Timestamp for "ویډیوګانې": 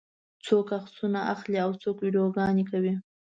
1.99-2.63